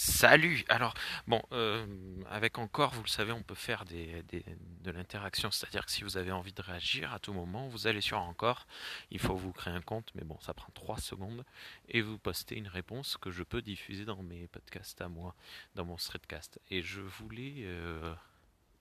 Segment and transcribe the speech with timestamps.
[0.00, 0.64] Salut.
[0.68, 0.94] Alors
[1.26, 1.84] bon, euh,
[2.30, 6.30] avec encore, vous le savez, on peut faire de l'interaction, c'est-à-dire que si vous avez
[6.30, 8.68] envie de réagir à tout moment, vous allez sur encore.
[9.10, 11.44] Il faut vous créer un compte, mais bon, ça prend 3 secondes
[11.88, 15.34] et vous postez une réponse que je peux diffuser dans mes podcasts à moi,
[15.74, 16.60] dans mon streetcast.
[16.70, 18.14] Et je voulais euh,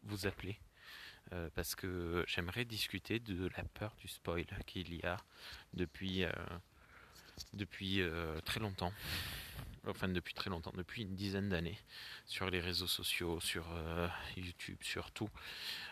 [0.03, 0.59] vous appeler
[1.33, 5.17] euh, parce que j'aimerais discuter de la peur du spoil qu'il y a
[5.73, 6.25] depuis
[7.53, 8.03] depuis
[8.45, 8.93] très longtemps
[9.87, 11.77] enfin depuis très longtemps, depuis une dizaine d'années,
[12.25, 15.29] sur les réseaux sociaux, sur euh, YouTube, sur tout,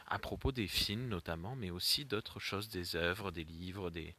[0.07, 4.15] à propos des films notamment, mais aussi d'autres choses, des œuvres, des livres, des,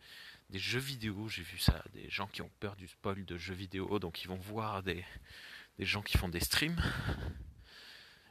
[0.52, 1.28] jeux vidéo.
[1.28, 4.28] J'ai vu ça, des gens qui ont peur du spoil de jeux vidéo, donc ils
[4.28, 5.04] vont voir des,
[5.78, 6.80] des gens qui font des streams.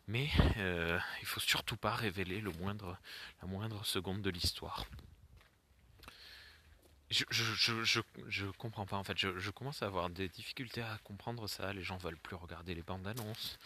[0.08, 3.00] Mais euh, il faut surtout pas révéler le moindre,
[3.42, 4.86] la moindre seconde de l'histoire.
[7.12, 11.48] Je, je, je, comprends pas en fait, je, commence à avoir des difficultés à comprendre
[11.48, 11.72] ça.
[11.72, 13.60] Les gens veulent plus regarder les bandes annonces.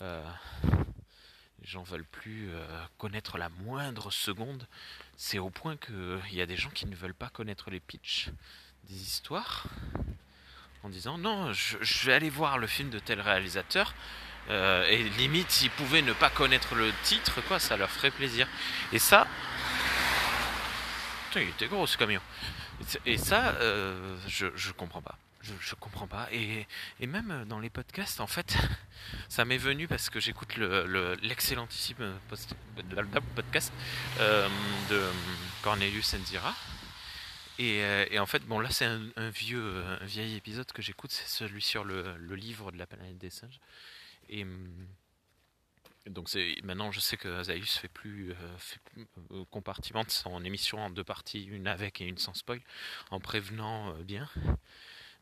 [0.00, 0.24] Euh,
[1.60, 4.66] les gens veulent plus euh, connaître la moindre seconde.
[5.16, 8.30] C'est au point qu'il y a des gens qui ne veulent pas connaître les pitchs
[8.84, 9.66] des histoires
[10.82, 13.94] en disant non, je, je vais aller voir le film de tel réalisateur.
[14.48, 18.46] Euh, et limite, s'ils pouvaient ne pas connaître le titre, quoi, ça leur ferait plaisir.
[18.92, 19.26] Et ça,
[21.42, 22.20] Il était gros ce camion.
[23.04, 25.18] Et ça, euh, je, je comprends pas.
[25.42, 26.28] Je, je comprends pas.
[26.32, 26.66] Et,
[27.06, 28.56] même dans les podcasts, en fait,
[29.28, 32.54] ça m'est venu parce que j'écoute le, le- l'excellentissime post-
[33.34, 33.72] podcast
[34.20, 34.48] euh,
[34.90, 35.02] de
[35.62, 36.54] Cornelius Enzira.
[37.58, 40.82] Et, euh, et en fait, bon, là, c'est un, un vieux, un vieil épisode que
[40.82, 43.60] j'écoute, c'est celui sur le, le livre de la planète des singes.
[44.28, 44.86] Et hum,
[46.10, 48.80] donc c'est maintenant je sais que Zaius fait plus, euh, fait
[49.32, 52.60] euh, compartimente son émission en deux parties, une avec et une sans spoil,
[53.10, 54.28] en prévenant euh, bien.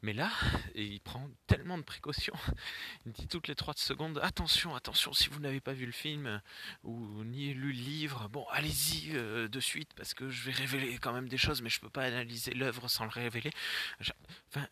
[0.03, 0.31] Mais là,
[0.75, 2.35] il prend tellement de précautions.
[3.07, 6.27] Il dit toutes les trois secondes attention, attention, si vous n'avez pas vu le film
[6.27, 6.39] euh,
[6.83, 11.14] ou ni lu le livre, bon, allez-y de suite parce que je vais révéler quand
[11.14, 13.51] même des choses, mais je peux pas analyser l'œuvre sans le révéler.
[14.51, 14.69] Enfin,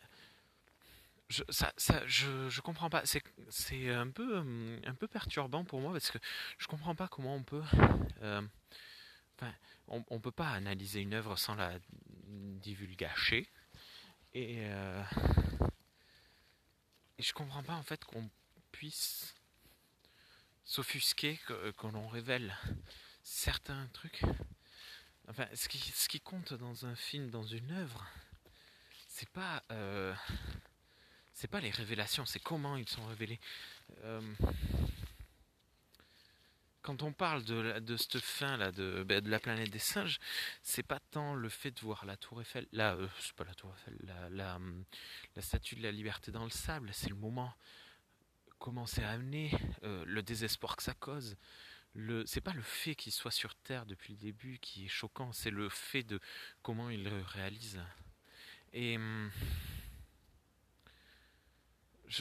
[2.07, 3.05] je, je, comprends pas.
[3.05, 6.19] C'est, c'est un peu, hum, un peu perturbant pour moi parce que
[6.57, 7.63] je comprends pas comment on peut,
[8.21, 8.41] euh,
[9.35, 9.53] enfin,
[9.87, 11.73] on, on peut pas analyser une œuvre sans la
[12.27, 13.47] divulgacher.
[14.33, 15.03] Et, euh,
[17.17, 18.29] et je comprends pas en fait qu'on
[18.71, 19.35] puisse
[20.65, 22.55] s'offusquer que, que l'on révèle
[23.23, 24.21] certains trucs.
[25.29, 28.05] Enfin, ce qui, ce qui compte dans un film, dans une œuvre,
[29.07, 30.13] c'est pas, euh,
[31.33, 33.39] c'est pas les révélations, c'est comment ils sont révélés.
[34.03, 34.21] Euh,
[36.81, 40.19] quand on parle de, de cette fin là, de, ben, de la planète des singes,
[40.61, 43.53] c'est pas tant le fait de voir la tour Eiffel, là, euh, c'est pas la
[43.55, 43.97] tour Eiffel,
[44.29, 44.59] la,
[45.35, 47.53] la statue de la liberté dans le sable, c'est le moment,
[48.59, 49.51] comment c'est amené,
[49.83, 51.37] euh, le désespoir que ça cause.
[51.95, 55.31] Le, c'est pas le fait qu'il soit sur Terre depuis le début qui est choquant,
[55.31, 56.19] c'est le fait de
[56.63, 57.79] comment il le réalise.
[58.73, 59.31] Et hum,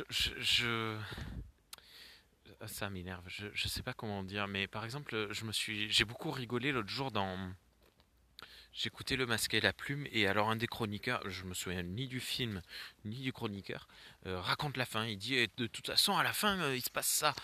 [0.09, 0.99] je,
[2.67, 3.25] ça m'énerve.
[3.29, 6.73] Je, je sais pas comment dire, mais par exemple, je me suis, j'ai beaucoup rigolé
[6.73, 7.53] l'autre jour dans,
[8.73, 12.09] j'écoutais Le Masque et la Plume, et alors un des chroniqueurs, je me souviens ni
[12.09, 12.63] du film
[13.05, 13.87] ni du chroniqueur,
[14.27, 15.07] euh, raconte la fin.
[15.07, 17.35] Il dit eh, de toute façon à la fin euh, il se passe ça.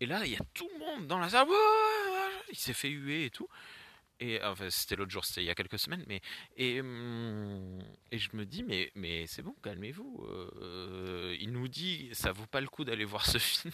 [0.00, 1.48] Et là il y a tout le monde dans la salle.
[2.50, 3.48] Il s'est fait huer et tout.
[4.22, 6.20] Et enfin, c'était l'autre jour, c'était il y a quelques semaines, mais
[6.56, 7.78] et, hum,
[8.12, 10.26] et je me dis mais mais c'est bon, calmez-vous.
[10.60, 13.72] euh, il nous dit ça vaut pas le coup d'aller voir ce film.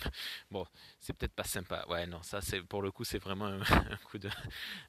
[0.52, 0.64] Bon,
[1.00, 1.84] c'est peut-être pas sympa.
[1.88, 3.60] Ouais, non, ça c'est pour le coup c'est vraiment un,
[4.04, 4.28] coup de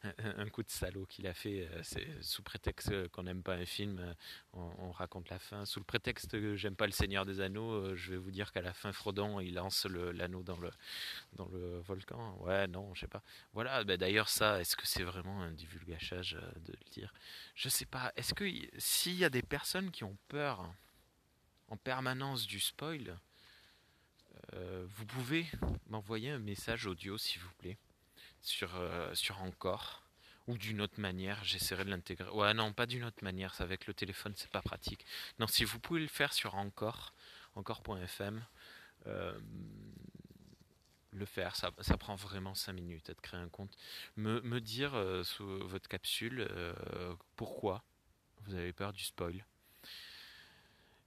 [0.04, 1.68] un, coup de salaud qu'il a fait.
[1.72, 1.82] euh,
[2.22, 4.14] sous prétexte qu'on n'aime pas un film, euh,
[4.54, 5.66] on, on raconte la fin.
[5.66, 8.62] Sous le prétexte que j'aime pas le Seigneur des Anneaux, je vais vous dire qu'à
[8.62, 10.70] la fin Frodon il lance l'anneau dans le
[11.34, 12.38] dans le volcan.
[12.42, 13.24] Ouais, non, je sais pas.
[13.54, 17.14] Voilà, bah d'ailleurs ça, est-ce que c'est vraiment un divulgachage euh, de le dire
[17.56, 18.12] Je sais pas.
[18.16, 18.46] Est-ce que
[18.78, 20.72] s'il y a des personnes qui ont peur
[21.70, 23.20] en permanence du spoil,
[24.54, 25.46] euh, vous pouvez
[25.90, 27.78] m'envoyer un message audio s'il vous plaît
[28.42, 30.04] sur euh, sur encore
[30.48, 32.30] ou d'une autre manière, j'essaierai de l'intégrer.
[32.30, 35.06] Ouais, non, pas d'une autre manière, ça avec le téléphone, c'est pas pratique.
[35.40, 37.14] Non, si vous pouvez le faire sur encore,
[37.56, 38.46] encore.fm,
[41.12, 43.76] le faire, ça, prend vraiment 5 minutes de créer un compte.
[44.16, 47.84] Me, dire euh, sous votre capsule euh, pourquoi
[48.46, 49.46] vous avez peur du spoil.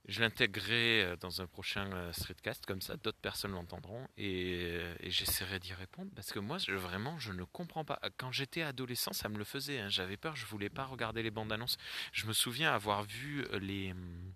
[0.06, 5.74] Je l'intégrerai euh, dans un prochain streetcast, comme ça d'autres personnes l'entendront et, j'essaierai d'y
[5.74, 8.00] répondre parce que moi je, vraiment je ne comprends pas.
[8.16, 9.88] Quand j'étais adolescent ça me le faisait, hein.
[9.88, 11.76] j'avais peur, je voulais pas regarder les bandes annonces.
[12.12, 14.32] Je me souviens avoir vu les, hum,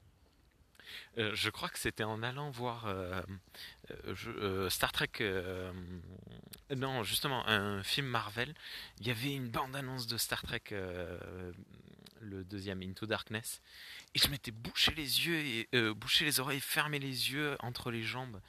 [1.18, 3.22] Euh, je crois que c'était en allant voir euh,
[4.26, 5.10] euh, Star Trek.
[6.76, 8.54] non, justement, un film Marvel.
[9.00, 10.62] Il y avait une bande-annonce de Star Trek,
[12.20, 13.60] le deuxième Into Darkness.
[14.14, 18.02] Et je m'étais bouché les yeux, et, bouché les oreilles, fermé les yeux entre les
[18.02, 18.40] jambes.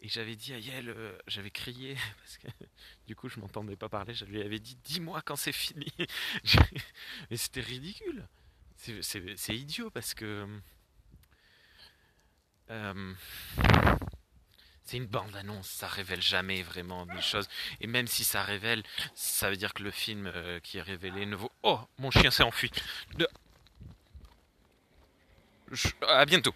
[0.00, 0.94] Et j'avais dit à Yael,
[1.26, 2.48] j'avais crié, parce que
[3.06, 5.90] du coup je m'entendais pas parler, je lui avais dit, dis-moi quand c'est fini.
[7.30, 8.26] Mais c'était ridicule.
[8.76, 10.46] C'est idiot parce que
[12.70, 13.12] euh,
[14.84, 17.48] c'est une bande-annonce, ça révèle jamais vraiment des choses.
[17.80, 18.82] Et même si ça révèle,
[19.14, 21.50] ça veut dire que le film euh, qui est révélé ne vaut...
[21.62, 22.70] Oh, mon chien s'est enfui.
[23.16, 23.28] De-
[26.06, 26.54] À bientôt.